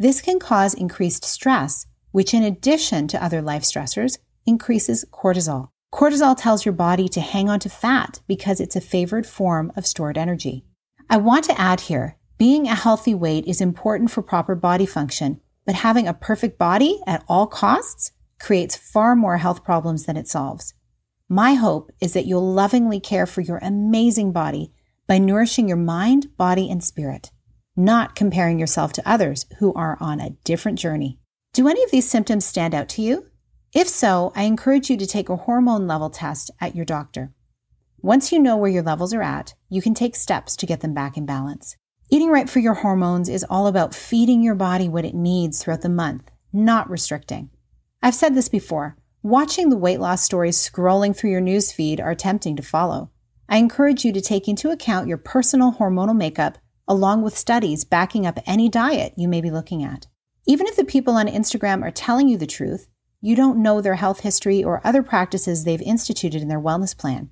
This 0.00 0.20
can 0.20 0.38
cause 0.38 0.74
increased 0.74 1.24
stress, 1.24 1.86
which, 2.12 2.32
in 2.32 2.44
addition 2.44 3.08
to 3.08 3.22
other 3.22 3.42
life 3.42 3.64
stressors, 3.64 4.18
increases 4.46 5.04
cortisol. 5.12 5.70
Cortisol 5.92 6.36
tells 6.36 6.64
your 6.64 6.72
body 6.72 7.08
to 7.08 7.20
hang 7.20 7.48
on 7.48 7.58
to 7.60 7.68
fat 7.68 8.20
because 8.28 8.60
it's 8.60 8.76
a 8.76 8.80
favored 8.80 9.26
form 9.26 9.72
of 9.74 9.88
stored 9.88 10.16
energy. 10.16 10.64
I 11.10 11.16
want 11.16 11.44
to 11.46 11.60
add 11.60 11.80
here 11.80 12.16
being 12.38 12.68
a 12.68 12.76
healthy 12.76 13.14
weight 13.14 13.46
is 13.46 13.60
important 13.60 14.12
for 14.12 14.22
proper 14.22 14.54
body 14.54 14.86
function, 14.86 15.40
but 15.66 15.74
having 15.74 16.06
a 16.06 16.14
perfect 16.14 16.58
body 16.58 17.00
at 17.04 17.24
all 17.26 17.48
costs 17.48 18.12
creates 18.38 18.76
far 18.76 19.16
more 19.16 19.38
health 19.38 19.64
problems 19.64 20.04
than 20.04 20.16
it 20.16 20.28
solves. 20.28 20.74
My 21.28 21.54
hope 21.54 21.90
is 22.00 22.12
that 22.12 22.26
you'll 22.26 22.52
lovingly 22.52 23.00
care 23.00 23.26
for 23.26 23.40
your 23.40 23.58
amazing 23.58 24.30
body 24.30 24.72
by 25.08 25.18
nourishing 25.18 25.66
your 25.66 25.76
mind, 25.76 26.36
body, 26.36 26.70
and 26.70 26.84
spirit 26.84 27.32
not 27.78 28.16
comparing 28.16 28.58
yourself 28.58 28.92
to 28.92 29.08
others 29.08 29.46
who 29.58 29.72
are 29.74 29.96
on 30.00 30.20
a 30.20 30.30
different 30.42 30.78
journey. 30.78 31.16
Do 31.52 31.68
any 31.68 31.82
of 31.84 31.92
these 31.92 32.10
symptoms 32.10 32.44
stand 32.44 32.74
out 32.74 32.88
to 32.90 33.02
you? 33.02 33.26
If 33.72 33.88
so, 33.88 34.32
I 34.34 34.42
encourage 34.42 34.90
you 34.90 34.96
to 34.96 35.06
take 35.06 35.28
a 35.28 35.36
hormone 35.36 35.86
level 35.86 36.10
test 36.10 36.50
at 36.60 36.74
your 36.74 36.84
doctor. 36.84 37.32
Once 38.00 38.32
you 38.32 38.40
know 38.40 38.56
where 38.56 38.70
your 38.70 38.82
levels 38.82 39.14
are 39.14 39.22
at, 39.22 39.54
you 39.68 39.80
can 39.80 39.94
take 39.94 40.16
steps 40.16 40.56
to 40.56 40.66
get 40.66 40.80
them 40.80 40.92
back 40.92 41.16
in 41.16 41.24
balance. 41.24 41.76
Eating 42.10 42.30
right 42.30 42.50
for 42.50 42.58
your 42.58 42.74
hormones 42.74 43.28
is 43.28 43.46
all 43.48 43.68
about 43.68 43.94
feeding 43.94 44.42
your 44.42 44.56
body 44.56 44.88
what 44.88 45.04
it 45.04 45.14
needs 45.14 45.62
throughout 45.62 45.82
the 45.82 45.88
month, 45.88 46.30
not 46.52 46.90
restricting. 46.90 47.48
I've 48.02 48.14
said 48.14 48.34
this 48.34 48.48
before. 48.48 48.96
Watching 49.22 49.68
the 49.68 49.76
weight 49.76 50.00
loss 50.00 50.22
stories 50.22 50.56
scrolling 50.56 51.14
through 51.14 51.30
your 51.30 51.40
news 51.40 51.70
feed 51.70 52.00
are 52.00 52.14
tempting 52.14 52.56
to 52.56 52.62
follow. 52.62 53.10
I 53.48 53.58
encourage 53.58 54.04
you 54.04 54.12
to 54.12 54.20
take 54.20 54.48
into 54.48 54.70
account 54.70 55.06
your 55.06 55.18
personal 55.18 55.72
hormonal 55.72 56.16
makeup 56.16 56.58
along 56.88 57.22
with 57.22 57.36
studies 57.36 57.84
backing 57.84 58.26
up 58.26 58.38
any 58.46 58.68
diet 58.68 59.12
you 59.16 59.28
may 59.28 59.40
be 59.40 59.50
looking 59.50 59.84
at. 59.84 60.06
Even 60.46 60.66
if 60.66 60.76
the 60.76 60.84
people 60.84 61.14
on 61.14 61.28
Instagram 61.28 61.82
are 61.82 61.90
telling 61.90 62.28
you 62.28 62.38
the 62.38 62.46
truth, 62.46 62.88
you 63.20 63.36
don't 63.36 63.62
know 63.62 63.80
their 63.80 63.96
health 63.96 64.20
history 64.20 64.64
or 64.64 64.80
other 64.82 65.02
practices 65.02 65.64
they've 65.64 65.82
instituted 65.82 66.40
in 66.40 66.48
their 66.48 66.60
wellness 66.60 66.96
plan. 66.96 67.30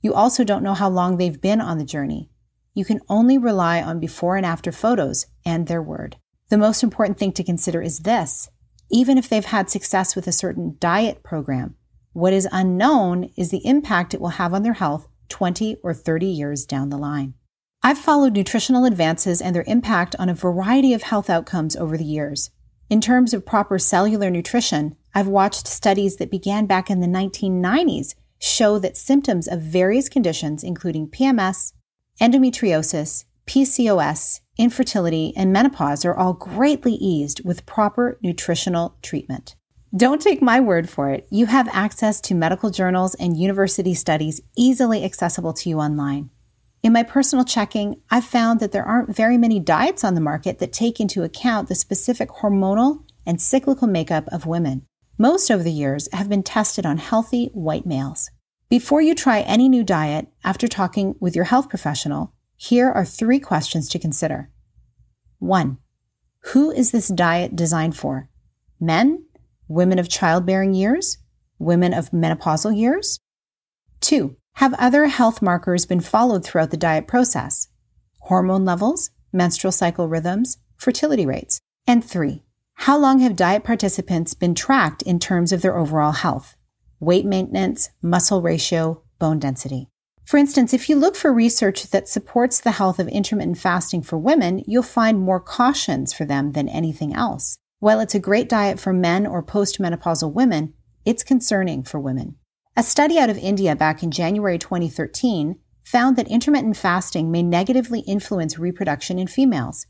You 0.00 0.14
also 0.14 0.44
don't 0.44 0.62
know 0.62 0.74
how 0.74 0.88
long 0.88 1.16
they've 1.16 1.40
been 1.40 1.60
on 1.60 1.78
the 1.78 1.84
journey. 1.84 2.30
You 2.74 2.84
can 2.84 3.00
only 3.08 3.36
rely 3.36 3.82
on 3.82 4.00
before 4.00 4.36
and 4.36 4.46
after 4.46 4.72
photos 4.72 5.26
and 5.44 5.66
their 5.66 5.82
word. 5.82 6.16
The 6.48 6.56
most 6.56 6.82
important 6.82 7.18
thing 7.18 7.32
to 7.32 7.44
consider 7.44 7.82
is 7.82 8.00
this 8.00 8.48
even 8.90 9.18
if 9.18 9.28
they've 9.28 9.44
had 9.44 9.68
success 9.68 10.16
with 10.16 10.26
a 10.26 10.32
certain 10.32 10.76
diet 10.78 11.22
program, 11.22 11.74
what 12.12 12.32
is 12.32 12.48
unknown 12.50 13.30
is 13.36 13.50
the 13.50 13.66
impact 13.66 14.14
it 14.14 14.20
will 14.20 14.28
have 14.28 14.54
on 14.54 14.62
their 14.62 14.72
health 14.74 15.08
20 15.28 15.76
or 15.82 15.92
30 15.92 16.26
years 16.26 16.64
down 16.64 16.88
the 16.88 16.96
line. 16.96 17.34
I've 17.80 17.98
followed 17.98 18.34
nutritional 18.34 18.84
advances 18.84 19.40
and 19.40 19.54
their 19.54 19.64
impact 19.68 20.16
on 20.18 20.28
a 20.28 20.34
variety 20.34 20.92
of 20.92 21.02
health 21.02 21.30
outcomes 21.30 21.76
over 21.76 21.96
the 21.96 22.04
years. 22.04 22.50
In 22.90 23.00
terms 23.00 23.32
of 23.32 23.46
proper 23.46 23.78
cellular 23.78 24.30
nutrition, 24.30 24.96
I've 25.14 25.28
watched 25.28 25.68
studies 25.68 26.16
that 26.16 26.30
began 26.30 26.66
back 26.66 26.90
in 26.90 27.00
the 27.00 27.06
1990s 27.06 28.14
show 28.40 28.78
that 28.80 28.96
symptoms 28.96 29.46
of 29.46 29.62
various 29.62 30.08
conditions, 30.08 30.64
including 30.64 31.08
PMS, 31.08 31.72
endometriosis, 32.20 33.24
PCOS, 33.46 34.40
infertility, 34.58 35.32
and 35.36 35.52
menopause, 35.52 36.04
are 36.04 36.16
all 36.16 36.32
greatly 36.32 36.94
eased 36.94 37.44
with 37.44 37.64
proper 37.64 38.18
nutritional 38.22 38.96
treatment. 39.02 39.54
Don't 39.96 40.20
take 40.20 40.42
my 40.42 40.60
word 40.60 40.90
for 40.90 41.10
it. 41.10 41.26
You 41.30 41.46
have 41.46 41.68
access 41.72 42.20
to 42.22 42.34
medical 42.34 42.70
journals 42.70 43.14
and 43.14 43.36
university 43.36 43.94
studies 43.94 44.40
easily 44.56 45.04
accessible 45.04 45.52
to 45.54 45.68
you 45.68 45.78
online. 45.78 46.30
In 46.82 46.92
my 46.92 47.02
personal 47.02 47.44
checking, 47.44 48.00
I've 48.08 48.24
found 48.24 48.60
that 48.60 48.70
there 48.70 48.84
aren't 48.84 49.14
very 49.14 49.36
many 49.36 49.58
diets 49.58 50.04
on 50.04 50.14
the 50.14 50.20
market 50.20 50.60
that 50.60 50.72
take 50.72 51.00
into 51.00 51.24
account 51.24 51.68
the 51.68 51.74
specific 51.74 52.28
hormonal 52.28 53.04
and 53.26 53.40
cyclical 53.40 53.88
makeup 53.88 54.28
of 54.28 54.46
women. 54.46 54.86
Most 55.18 55.50
over 55.50 55.64
the 55.64 55.72
years 55.72 56.08
have 56.12 56.28
been 56.28 56.44
tested 56.44 56.86
on 56.86 56.98
healthy 56.98 57.46
white 57.52 57.84
males. 57.84 58.30
Before 58.68 59.00
you 59.00 59.14
try 59.14 59.40
any 59.40 59.68
new 59.68 59.82
diet, 59.82 60.28
after 60.44 60.68
talking 60.68 61.16
with 61.18 61.34
your 61.34 61.46
health 61.46 61.68
professional, 61.68 62.32
here 62.56 62.88
are 62.88 63.04
three 63.04 63.40
questions 63.40 63.88
to 63.88 63.98
consider. 63.98 64.50
One, 65.40 65.78
who 66.52 66.70
is 66.70 66.92
this 66.92 67.08
diet 67.08 67.56
designed 67.56 67.96
for? 67.96 68.28
Men, 68.78 69.24
women 69.66 69.98
of 69.98 70.08
childbearing 70.08 70.74
years, 70.74 71.18
women 71.58 71.92
of 71.92 72.10
menopausal 72.10 72.76
years? 72.78 73.18
Two, 74.00 74.36
have 74.58 74.74
other 74.74 75.06
health 75.06 75.40
markers 75.40 75.86
been 75.86 76.00
followed 76.00 76.44
throughout 76.44 76.72
the 76.72 76.76
diet 76.76 77.06
process? 77.06 77.68
Hormone 78.22 78.64
levels, 78.64 79.10
menstrual 79.32 79.70
cycle 79.70 80.08
rhythms, 80.08 80.58
fertility 80.76 81.24
rates. 81.24 81.60
And 81.86 82.04
three, 82.04 82.42
how 82.74 82.98
long 82.98 83.20
have 83.20 83.36
diet 83.36 83.62
participants 83.62 84.34
been 84.34 84.56
tracked 84.56 85.02
in 85.02 85.20
terms 85.20 85.52
of 85.52 85.62
their 85.62 85.78
overall 85.78 86.10
health? 86.10 86.56
Weight 86.98 87.24
maintenance, 87.24 87.90
muscle 88.02 88.42
ratio, 88.42 89.00
bone 89.20 89.38
density. 89.38 89.86
For 90.24 90.38
instance, 90.38 90.74
if 90.74 90.88
you 90.88 90.96
look 90.96 91.14
for 91.14 91.32
research 91.32 91.84
that 91.90 92.08
supports 92.08 92.58
the 92.58 92.72
health 92.72 92.98
of 92.98 93.06
intermittent 93.06 93.58
fasting 93.58 94.02
for 94.02 94.18
women, 94.18 94.64
you'll 94.66 94.82
find 94.82 95.20
more 95.20 95.38
cautions 95.38 96.12
for 96.12 96.24
them 96.24 96.50
than 96.50 96.68
anything 96.68 97.14
else. 97.14 97.58
While 97.78 98.00
it's 98.00 98.16
a 98.16 98.18
great 98.18 98.48
diet 98.48 98.80
for 98.80 98.92
men 98.92 99.24
or 99.24 99.40
postmenopausal 99.40 100.32
women, 100.32 100.74
it's 101.04 101.22
concerning 101.22 101.84
for 101.84 102.00
women. 102.00 102.34
A 102.78 102.82
study 102.84 103.18
out 103.18 103.28
of 103.28 103.36
India 103.36 103.74
back 103.74 104.04
in 104.04 104.12
January 104.12 104.56
2013 104.56 105.58
found 105.82 106.14
that 106.14 106.28
intermittent 106.28 106.76
fasting 106.76 107.28
may 107.28 107.42
negatively 107.42 108.02
influence 108.02 108.56
reproduction 108.56 109.18
in 109.18 109.26
females. 109.26 109.88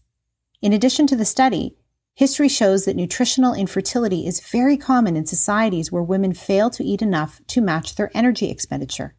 In 0.62 0.72
addition 0.72 1.06
to 1.08 1.14
the 1.14 1.26
study, 1.26 1.76
history 2.14 2.48
shows 2.48 2.86
that 2.86 2.96
nutritional 2.96 3.52
infertility 3.52 4.26
is 4.26 4.40
very 4.40 4.78
common 4.78 5.16
in 5.16 5.26
societies 5.26 5.92
where 5.92 6.02
women 6.02 6.32
fail 6.32 6.70
to 6.70 6.82
eat 6.82 7.02
enough 7.02 7.42
to 7.48 7.60
match 7.60 7.96
their 7.96 8.10
energy 8.14 8.48
expenditure. 8.48 9.14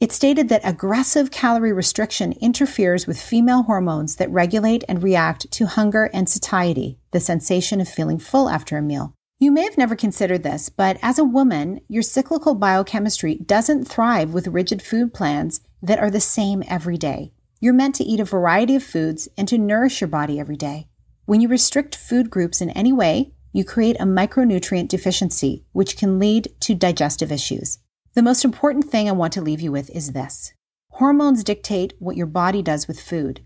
It 0.00 0.10
stated 0.10 0.48
that 0.48 0.62
aggressive 0.64 1.30
calorie 1.30 1.72
restriction 1.72 2.32
interferes 2.40 3.06
with 3.06 3.22
female 3.22 3.62
hormones 3.62 4.16
that 4.16 4.32
regulate 4.32 4.82
and 4.88 5.00
react 5.00 5.48
to 5.52 5.66
hunger 5.66 6.10
and 6.12 6.28
satiety, 6.28 6.98
the 7.12 7.20
sensation 7.20 7.80
of 7.80 7.88
feeling 7.88 8.18
full 8.18 8.48
after 8.48 8.76
a 8.76 8.82
meal. 8.82 9.14
You 9.42 9.50
may 9.50 9.64
have 9.64 9.76
never 9.76 9.96
considered 9.96 10.44
this, 10.44 10.68
but 10.68 10.98
as 11.02 11.18
a 11.18 11.24
woman, 11.24 11.80
your 11.88 12.04
cyclical 12.04 12.54
biochemistry 12.54 13.38
doesn't 13.38 13.88
thrive 13.88 14.32
with 14.32 14.46
rigid 14.46 14.80
food 14.80 15.12
plans 15.12 15.60
that 15.82 15.98
are 15.98 16.12
the 16.12 16.20
same 16.20 16.62
every 16.68 16.96
day. 16.96 17.32
You're 17.58 17.74
meant 17.74 17.96
to 17.96 18.04
eat 18.04 18.20
a 18.20 18.24
variety 18.24 18.76
of 18.76 18.84
foods 18.84 19.28
and 19.36 19.48
to 19.48 19.58
nourish 19.58 20.00
your 20.00 20.06
body 20.06 20.38
every 20.38 20.54
day. 20.54 20.86
When 21.24 21.40
you 21.40 21.48
restrict 21.48 21.96
food 21.96 22.30
groups 22.30 22.60
in 22.60 22.70
any 22.70 22.92
way, 22.92 23.32
you 23.52 23.64
create 23.64 23.96
a 23.98 24.04
micronutrient 24.04 24.86
deficiency, 24.86 25.64
which 25.72 25.96
can 25.96 26.20
lead 26.20 26.54
to 26.60 26.76
digestive 26.76 27.32
issues. 27.32 27.80
The 28.14 28.22
most 28.22 28.44
important 28.44 28.92
thing 28.92 29.08
I 29.08 29.12
want 29.12 29.32
to 29.32 29.42
leave 29.42 29.60
you 29.60 29.72
with 29.72 29.90
is 29.90 30.12
this 30.12 30.54
hormones 30.90 31.42
dictate 31.42 31.94
what 31.98 32.16
your 32.16 32.28
body 32.28 32.62
does 32.62 32.86
with 32.86 33.00
food. 33.00 33.40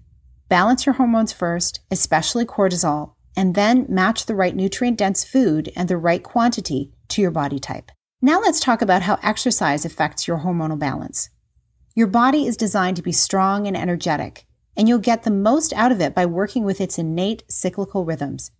Balance 0.51 0.85
your 0.85 0.97
hormones 0.97 1.33
first, 1.33 1.81
especially 1.91 2.45
cortisol, 2.45 3.15
and 3.37 3.55
then 3.55 3.87
match 3.89 4.27
the 4.27 4.35
right 4.35 4.57
nutrient 4.57 4.97
dense 4.97 5.23
food 5.23 5.71
and 5.77 5.89
the 5.89 5.97
right 5.97 6.23
quantity 6.23 6.93
to 7.09 7.21
your 7.21 7.31
body 7.31 7.59
type. 7.59 7.93
Now 8.23 8.41
let's 8.41 8.61
talk 8.61 8.81
about 8.81 9.03
how 9.03 9.19
exercise 9.23 9.85
affects 9.85 10.27
your 10.27 10.39
hormonal 10.39 10.79
balance. 10.79 11.29
Your 11.95 12.07
body 12.07 12.47
is 12.47 12.57
designed 12.57 12.97
to 12.97 13.03
be 13.03 13.13
strong 13.13 13.67
and 13.67 13.77
energetic, 13.77 14.47
and 14.77 14.89
you'll 14.89 14.99
get 14.99 15.23
the 15.23 15.31
most 15.31 15.73
out 15.75 15.93
of 15.93 16.01
it 16.01 16.15
by 16.15 16.27
working 16.27 16.65
with 16.65 16.81
its 16.81 16.99
innate 16.99 17.45
cyclical 17.49 18.05
rhythms. 18.05 18.51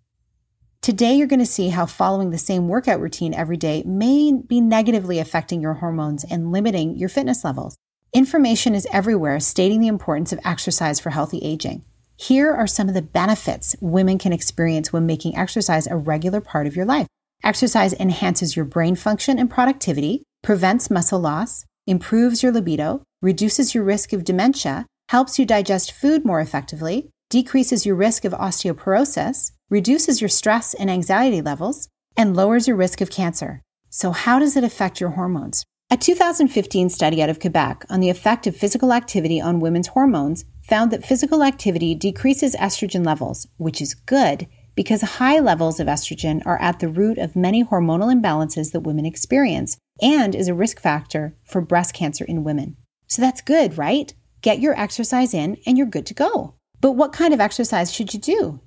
Today, 0.83 1.15
you're 1.15 1.27
going 1.27 1.41
to 1.41 1.47
see 1.47 1.71
how 1.71 1.87
following 1.87 2.31
the 2.31 2.39
same 2.39 2.69
workout 2.69 3.01
routine 3.01 3.35
every 3.35 3.57
day 3.57 3.83
may 3.85 4.33
be 4.33 4.61
negatively 4.61 5.19
affecting 5.19 5.61
your 5.61 5.75
hormones 5.75 6.23
and 6.23 6.53
limiting 6.53 6.97
your 6.97 7.09
fitness 7.09 7.45
levels. 7.45 7.77
Information 8.13 8.75
is 8.75 8.87
everywhere 8.93 9.41
stating 9.41 9.81
the 9.81 9.89
importance 9.89 10.33
of 10.33 10.41
exercise 10.45 11.01
for 11.01 11.11
healthy 11.11 11.41
aging. 11.43 11.85
Here 12.19 12.51
are 12.51 12.67
some 12.67 12.89
of 12.89 12.95
the 12.95 13.03
benefits 13.03 13.77
women 13.81 14.17
can 14.17 14.33
experience 14.33 14.91
when 14.91 15.05
making 15.05 15.37
exercise 15.37 15.87
a 15.87 15.97
regular 15.97 16.41
part 16.41 16.67
of 16.67 16.75
your 16.75 16.87
life. 16.87 17.07
Exercise 17.45 17.93
enhances 17.93 18.57
your 18.57 18.65
brain 18.65 18.97
function 18.97 19.39
and 19.39 19.51
productivity, 19.51 20.23
prevents 20.43 20.91
muscle 20.91 21.21
loss, 21.21 21.67
improves 21.87 22.43
your 22.43 22.53
libido, 22.53 23.03
reduces 23.21 23.75
your 23.75 23.85
risk 23.85 24.15
of 24.15 24.25
dementia, 24.25 24.87
helps 25.11 25.39
you 25.39 25.45
digest 25.45 25.93
food 25.93 26.25
more 26.25 26.41
effectively, 26.41 27.11
decreases 27.29 27.85
your 27.85 27.95
risk 27.95 28.25
of 28.25 28.33
osteoporosis, 28.33 29.53
reduces 29.69 30.23
your 30.23 30.29
stress 30.31 30.73
and 30.73 30.91
anxiety 30.91 31.43
levels, 31.43 31.87
and 32.17 32.35
lowers 32.35 32.67
your 32.67 32.79
risk 32.79 33.03
of 33.03 33.11
cancer. 33.11 33.61
So, 33.91 34.13
how 34.13 34.39
does 34.39 34.57
it 34.57 34.65
affect 34.65 35.01
your 35.01 35.11
hormones? 35.11 35.65
A 35.91 35.97
2015 35.97 36.89
study 36.89 37.23
out 37.23 37.29
of 37.29 37.39
Quebec 37.39 37.85
on 37.91 38.01
the 38.01 38.11
effect 38.11 38.47
of 38.47 38.57
physical 38.57 38.93
activity 38.93 39.41
on 39.41 39.61
women's 39.61 39.89
hormones 39.89 40.45
found 40.69 40.91
that 40.91 41.05
physical 41.05 41.43
activity 41.43 41.95
decreases 41.95 42.57
estrogen 42.57 43.05
levels, 43.05 43.47
which 43.57 43.81
is 43.81 43.95
good 43.95 44.47
because 44.75 45.03
high 45.03 45.39
levels 45.39 45.81
of 45.81 45.87
estrogen 45.87 46.43
are 46.45 46.61
at 46.61 46.81
the 46.81 46.89
root 46.89 47.19
of 47.19 47.35
many 47.37 47.65
hormonal 47.65 48.13
imbalances 48.13 48.73
that 48.73 48.81
women 48.81 49.07
experience 49.07 49.79
and 50.03 50.35
is 50.35 50.49
a 50.49 50.55
risk 50.55 50.81
factor 50.81 51.35
for 51.45 51.61
breast 51.61 51.95
cancer 51.95 52.25
in 52.25 52.45
women. 52.45 52.77
So 53.07 53.23
that's 53.23 53.41
good, 53.41 53.79
right? 53.79 54.13
Get 54.43 54.61
your 54.61 54.79
exercise 54.79 55.33
in 55.33 55.57
and 55.67 55.79
you're 55.79 55.87
good 55.87 56.07
to 56.07 56.15
go. 56.15 56.55
But 56.81 56.93
what 56.93 57.13
kind 57.13 57.33
of 57.33 57.41
exercise 57.41 57.93
should 57.93 58.13
you 58.13 58.21
do? 58.21 58.61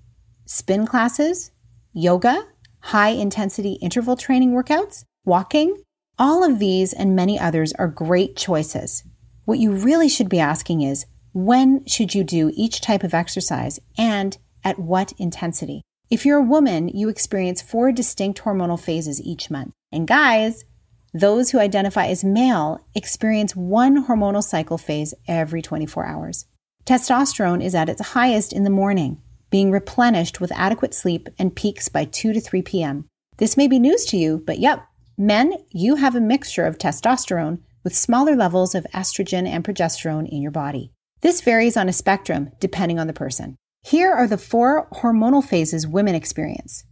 spin 0.49 0.83
classes, 0.87 1.51
yoga, 1.93 2.43
high 2.79 3.09
intensity 3.09 3.73
interval 3.83 4.15
training 4.15 4.51
workouts, 4.51 5.03
walking. 5.23 5.83
All 6.17 6.43
of 6.43 6.57
these 6.57 6.91
and 6.91 7.15
many 7.15 7.39
others 7.39 7.71
are 7.73 7.87
great 7.87 8.35
choices. 8.35 9.03
What 9.45 9.59
you 9.59 9.71
really 9.71 10.09
should 10.09 10.27
be 10.27 10.39
asking 10.39 10.81
is 10.81 11.05
when 11.45 11.85
should 11.85 12.15
you 12.15 12.23
do 12.23 12.51
each 12.55 12.81
type 12.81 13.03
of 13.03 13.13
exercise 13.13 13.79
and 13.97 14.37
at 14.63 14.79
what 14.79 15.13
intensity? 15.17 15.81
If 16.09 16.25
you're 16.25 16.39
a 16.39 16.43
woman, 16.43 16.87
you 16.89 17.09
experience 17.09 17.61
four 17.61 17.91
distinct 17.91 18.41
hormonal 18.41 18.79
phases 18.79 19.21
each 19.21 19.51
month. 19.51 19.73
And 19.91 20.07
guys, 20.07 20.65
those 21.13 21.51
who 21.51 21.59
identify 21.59 22.07
as 22.07 22.23
male 22.23 22.85
experience 22.95 23.55
one 23.55 24.07
hormonal 24.07 24.43
cycle 24.43 24.77
phase 24.77 25.13
every 25.27 25.61
24 25.61 26.05
hours. 26.05 26.45
Testosterone 26.85 27.63
is 27.63 27.75
at 27.75 27.89
its 27.89 28.09
highest 28.09 28.53
in 28.53 28.63
the 28.63 28.69
morning 28.69 29.21
being 29.49 29.71
replenished 29.71 30.39
with 30.39 30.51
adequate 30.51 30.93
sleep 30.93 31.29
and 31.37 31.55
peaks 31.55 31.89
by 31.89 32.05
2 32.05 32.33
to 32.33 32.41
3 32.41 32.61
p.m. 32.61 33.05
This 33.37 33.57
may 33.57 33.67
be 33.67 33.79
news 33.79 34.05
to 34.05 34.17
you, 34.17 34.43
but 34.45 34.59
yep, 34.59 34.85
men, 35.17 35.53
you 35.71 35.95
have 35.95 36.15
a 36.15 36.21
mixture 36.21 36.65
of 36.65 36.77
testosterone 36.77 37.59
with 37.83 37.95
smaller 37.95 38.35
levels 38.35 38.75
of 38.75 38.85
estrogen 38.93 39.47
and 39.47 39.63
progesterone 39.63 40.27
in 40.29 40.41
your 40.41 40.51
body. 40.51 40.91
This 41.21 41.41
varies 41.41 41.75
on 41.75 41.89
a 41.89 41.93
spectrum 41.93 42.51
depending 42.59 42.97
on 42.97 43.07
the 43.07 43.13
person. 43.13 43.57
Here 43.83 44.11
are 44.11 44.27
the 44.27 44.37
four 44.37 44.87
hormonal 44.93 45.43
phases 45.43 45.87
women 45.87 46.15
experience. 46.15 46.85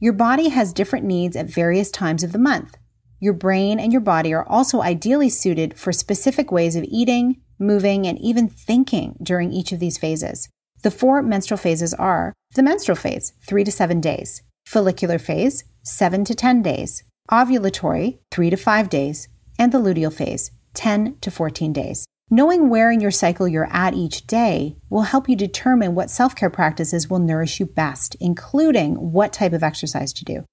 Your 0.00 0.12
body 0.12 0.48
has 0.48 0.72
different 0.72 1.04
needs 1.04 1.36
at 1.36 1.50
various 1.50 1.90
times 1.90 2.22
of 2.22 2.32
the 2.32 2.38
month. 2.38 2.76
Your 3.20 3.34
brain 3.34 3.78
and 3.78 3.92
your 3.92 4.00
body 4.00 4.32
are 4.34 4.46
also 4.48 4.82
ideally 4.82 5.28
suited 5.28 5.78
for 5.78 5.92
specific 5.92 6.50
ways 6.50 6.76
of 6.76 6.84
eating, 6.88 7.40
moving, 7.58 8.06
and 8.06 8.18
even 8.18 8.48
thinking 8.48 9.16
during 9.22 9.52
each 9.52 9.72
of 9.72 9.80
these 9.80 9.98
phases. 9.98 10.48
The 10.82 10.90
four 10.90 11.22
menstrual 11.22 11.58
phases 11.58 11.94
are 11.94 12.34
the 12.54 12.62
menstrual 12.62 12.96
phase, 12.96 13.32
three 13.46 13.64
to 13.64 13.72
seven 13.72 14.00
days, 14.00 14.42
follicular 14.66 15.18
phase, 15.18 15.64
seven 15.82 16.24
to 16.24 16.34
10 16.34 16.62
days, 16.62 17.02
ovulatory, 17.30 18.18
three 18.30 18.50
to 18.50 18.56
five 18.56 18.88
days, 18.88 19.28
and 19.58 19.72
the 19.72 19.78
luteal 19.78 20.12
phase, 20.12 20.50
10 20.74 21.16
to 21.20 21.30
14 21.30 21.72
days. 21.72 22.04
Knowing 22.30 22.70
where 22.70 22.90
in 22.90 23.00
your 23.00 23.10
cycle 23.10 23.46
you're 23.46 23.70
at 23.70 23.92
each 23.92 24.26
day 24.26 24.76
will 24.88 25.02
help 25.02 25.28
you 25.28 25.36
determine 25.36 25.94
what 25.94 26.10
self 26.10 26.34
care 26.34 26.48
practices 26.48 27.10
will 27.10 27.18
nourish 27.18 27.60
you 27.60 27.66
best, 27.66 28.16
including 28.18 28.94
what 29.12 29.32
type 29.32 29.52
of 29.52 29.62
exercise 29.62 30.12
to 30.12 30.24
do. 30.24 30.44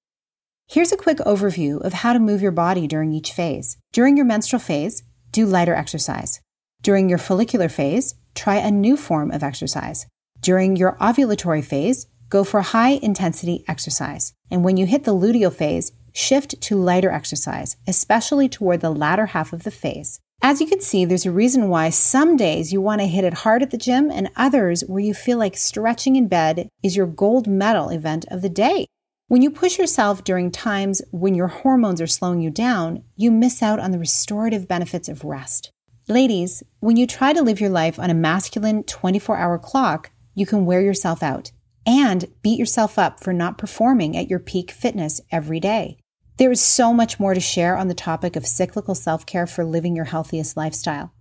Here's 0.67 0.91
a 0.91 0.97
quick 0.97 1.17
overview 1.19 1.81
of 1.81 1.93
how 1.93 2.13
to 2.13 2.19
move 2.19 2.41
your 2.41 2.51
body 2.51 2.87
during 2.87 3.13
each 3.13 3.31
phase. 3.31 3.77
During 3.93 4.17
your 4.17 4.25
menstrual 4.25 4.59
phase, 4.59 5.03
do 5.31 5.45
lighter 5.45 5.73
exercise. 5.73 6.41
During 6.81 7.07
your 7.07 7.17
follicular 7.17 7.69
phase, 7.69 8.15
try 8.35 8.55
a 8.55 8.71
new 8.71 8.97
form 8.97 9.31
of 9.31 9.43
exercise. 9.43 10.07
During 10.41 10.75
your 10.75 10.97
ovulatory 10.99 11.63
phase, 11.63 12.05
go 12.29 12.43
for 12.43 12.61
high 12.61 12.99
intensity 13.01 13.63
exercise. 13.67 14.33
And 14.49 14.63
when 14.63 14.75
you 14.75 14.85
hit 14.85 15.05
the 15.05 15.15
luteal 15.15 15.53
phase, 15.53 15.91
shift 16.13 16.59
to 16.61 16.75
lighter 16.75 17.11
exercise, 17.11 17.77
especially 17.87 18.49
toward 18.49 18.81
the 18.81 18.89
latter 18.89 19.27
half 19.27 19.53
of 19.53 19.63
the 19.63 19.71
phase. 19.71 20.19
As 20.43 20.59
you 20.59 20.65
can 20.65 20.81
see, 20.81 21.05
there's 21.05 21.27
a 21.27 21.31
reason 21.31 21.69
why 21.69 21.91
some 21.91 22.35
days 22.35 22.73
you 22.73 22.81
want 22.81 22.99
to 23.01 23.07
hit 23.07 23.23
it 23.23 23.33
hard 23.33 23.61
at 23.61 23.69
the 23.69 23.77
gym 23.77 24.09
and 24.09 24.31
others 24.35 24.81
where 24.81 24.99
you 24.99 25.13
feel 25.13 25.37
like 25.37 25.55
stretching 25.55 26.15
in 26.15 26.27
bed 26.27 26.67
is 26.81 26.95
your 26.95 27.05
gold 27.05 27.45
medal 27.45 27.89
event 27.89 28.25
of 28.31 28.41
the 28.41 28.49
day. 28.49 28.87
When 29.27 29.43
you 29.43 29.51
push 29.51 29.77
yourself 29.77 30.23
during 30.23 30.49
times 30.49 30.99
when 31.11 31.35
your 31.35 31.47
hormones 31.47 32.01
are 32.01 32.07
slowing 32.07 32.41
you 32.41 32.49
down, 32.49 33.03
you 33.15 33.29
miss 33.29 33.61
out 33.61 33.79
on 33.79 33.91
the 33.91 33.99
restorative 33.99 34.67
benefits 34.67 35.07
of 35.07 35.23
rest. 35.23 35.69
Ladies, 36.07 36.63
when 36.79 36.97
you 36.97 37.05
try 37.05 37.33
to 37.33 37.43
live 37.43 37.61
your 37.61 37.69
life 37.69 37.99
on 37.99 38.09
a 38.09 38.15
masculine 38.15 38.83
24 38.83 39.37
hour 39.37 39.59
clock, 39.59 40.09
you 40.33 40.47
can 40.47 40.65
wear 40.65 40.81
yourself 40.81 41.21
out 41.21 41.51
and 41.85 42.25
beat 42.41 42.57
yourself 42.57 42.97
up 42.97 43.23
for 43.23 43.31
not 43.31 43.59
performing 43.59 44.17
at 44.17 44.27
your 44.27 44.39
peak 44.39 44.71
fitness 44.71 45.21
every 45.31 45.59
day. 45.59 45.97
There 46.41 46.51
is 46.51 46.59
so 46.59 46.91
much 46.91 47.19
more 47.19 47.35
to 47.35 47.39
share 47.39 47.77
on 47.77 47.87
the 47.87 47.93
topic 47.93 48.35
of 48.35 48.47
cyclical 48.47 48.95
self 48.95 49.27
care 49.27 49.45
for 49.45 49.63
living 49.63 49.95
your 49.95 50.05
healthiest 50.05 50.57
lifestyle. 50.57 51.13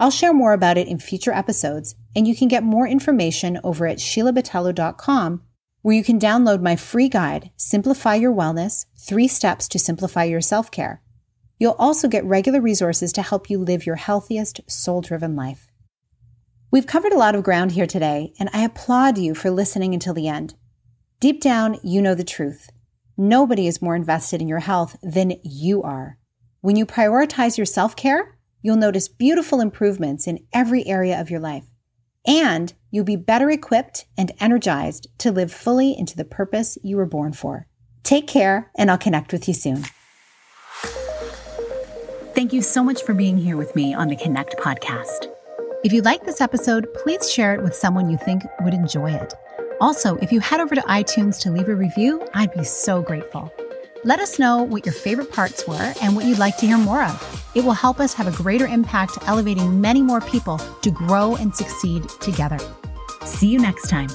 I'll 0.00 0.10
share 0.10 0.34
more 0.34 0.52
about 0.52 0.76
it 0.76 0.88
in 0.88 0.98
future 0.98 1.30
episodes, 1.30 1.94
and 2.16 2.26
you 2.26 2.34
can 2.34 2.48
get 2.48 2.64
more 2.64 2.84
information 2.84 3.60
over 3.62 3.86
at 3.86 3.98
SheilaBotelho.com, 3.98 5.42
where 5.82 5.94
you 5.94 6.02
can 6.02 6.18
download 6.18 6.60
my 6.60 6.74
free 6.74 7.08
guide, 7.08 7.52
Simplify 7.56 8.16
Your 8.16 8.34
Wellness 8.34 8.86
Three 8.98 9.28
Steps 9.28 9.68
to 9.68 9.78
Simplify 9.78 10.24
Your 10.24 10.40
Self 10.40 10.72
Care. 10.72 11.00
You'll 11.56 11.76
also 11.78 12.08
get 12.08 12.24
regular 12.24 12.60
resources 12.60 13.12
to 13.12 13.22
help 13.22 13.48
you 13.48 13.58
live 13.60 13.86
your 13.86 13.94
healthiest, 13.94 14.60
soul 14.68 15.02
driven 15.02 15.36
life. 15.36 15.68
We've 16.72 16.88
covered 16.88 17.12
a 17.12 17.18
lot 17.18 17.36
of 17.36 17.44
ground 17.44 17.70
here 17.70 17.86
today, 17.86 18.32
and 18.40 18.50
I 18.52 18.64
applaud 18.64 19.18
you 19.18 19.36
for 19.36 19.52
listening 19.52 19.94
until 19.94 20.14
the 20.14 20.26
end. 20.26 20.54
Deep 21.20 21.40
down, 21.40 21.78
you 21.84 22.02
know 22.02 22.16
the 22.16 22.24
truth. 22.24 22.70
Nobody 23.16 23.66
is 23.66 23.80
more 23.80 23.94
invested 23.94 24.40
in 24.40 24.48
your 24.48 24.58
health 24.60 24.96
than 25.02 25.34
you 25.42 25.82
are. 25.82 26.18
When 26.60 26.76
you 26.76 26.86
prioritize 26.86 27.56
your 27.56 27.66
self 27.66 27.94
care, 27.94 28.36
you'll 28.62 28.76
notice 28.76 29.06
beautiful 29.06 29.60
improvements 29.60 30.26
in 30.26 30.46
every 30.52 30.86
area 30.86 31.20
of 31.20 31.30
your 31.30 31.40
life. 31.40 31.64
And 32.26 32.72
you'll 32.90 33.04
be 33.04 33.16
better 33.16 33.50
equipped 33.50 34.06
and 34.16 34.32
energized 34.40 35.06
to 35.18 35.30
live 35.30 35.52
fully 35.52 35.96
into 35.96 36.16
the 36.16 36.24
purpose 36.24 36.78
you 36.82 36.96
were 36.96 37.06
born 37.06 37.34
for. 37.34 37.66
Take 38.02 38.26
care, 38.26 38.70
and 38.76 38.90
I'll 38.90 38.98
connect 38.98 39.32
with 39.32 39.46
you 39.46 39.54
soon. 39.54 39.84
Thank 42.34 42.52
you 42.52 42.62
so 42.62 42.82
much 42.82 43.02
for 43.02 43.14
being 43.14 43.38
here 43.38 43.56
with 43.56 43.76
me 43.76 43.94
on 43.94 44.08
the 44.08 44.16
Connect 44.16 44.56
podcast. 44.58 45.30
If 45.84 45.92
you 45.92 46.02
like 46.02 46.24
this 46.24 46.40
episode, 46.40 46.92
please 46.94 47.30
share 47.30 47.54
it 47.54 47.62
with 47.62 47.76
someone 47.76 48.10
you 48.10 48.18
think 48.18 48.42
would 48.60 48.74
enjoy 48.74 49.12
it. 49.12 49.34
Also, 49.84 50.16
if 50.22 50.32
you 50.32 50.40
head 50.40 50.60
over 50.60 50.74
to 50.74 50.80
iTunes 50.80 51.38
to 51.38 51.50
leave 51.50 51.68
a 51.68 51.74
review, 51.74 52.26
I'd 52.32 52.54
be 52.54 52.64
so 52.64 53.02
grateful. 53.02 53.52
Let 54.02 54.18
us 54.18 54.38
know 54.38 54.62
what 54.62 54.86
your 54.86 54.94
favorite 54.94 55.30
parts 55.30 55.68
were 55.68 55.92
and 56.00 56.16
what 56.16 56.24
you'd 56.24 56.38
like 56.38 56.56
to 56.60 56.66
hear 56.66 56.78
more 56.78 57.02
of. 57.02 57.50
It 57.54 57.64
will 57.64 57.72
help 57.72 58.00
us 58.00 58.14
have 58.14 58.26
a 58.26 58.30
greater 58.42 58.66
impact, 58.66 59.18
elevating 59.26 59.82
many 59.82 60.00
more 60.00 60.22
people 60.22 60.56
to 60.80 60.90
grow 60.90 61.36
and 61.36 61.54
succeed 61.54 62.08
together. 62.22 62.58
See 63.26 63.48
you 63.48 63.58
next 63.58 63.90
time. 63.90 64.08